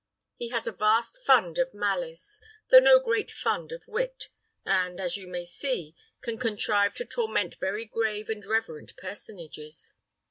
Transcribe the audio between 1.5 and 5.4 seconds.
of malice, though no great fund of wit, and, as you